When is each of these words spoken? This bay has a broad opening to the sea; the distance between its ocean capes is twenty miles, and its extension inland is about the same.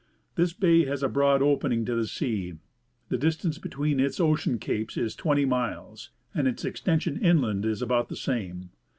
This 0.33 0.51
bay 0.51 0.85
has 0.85 1.03
a 1.03 1.07
broad 1.09 1.43
opening 1.43 1.85
to 1.85 1.93
the 1.93 2.07
sea; 2.07 2.55
the 3.09 3.19
distance 3.19 3.59
between 3.59 3.99
its 3.99 4.19
ocean 4.19 4.57
capes 4.57 4.97
is 4.97 5.15
twenty 5.15 5.45
miles, 5.45 6.09
and 6.33 6.47
its 6.47 6.65
extension 6.65 7.19
inland 7.23 7.65
is 7.65 7.83
about 7.83 8.09
the 8.09 8.15
same. 8.15 8.71